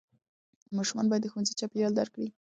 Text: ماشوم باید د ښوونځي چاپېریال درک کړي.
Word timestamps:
ماشوم 0.75 1.05
باید 1.09 1.23
د 1.23 1.27
ښوونځي 1.31 1.53
چاپېریال 1.59 1.93
درک 1.95 2.11
کړي. 2.15 2.27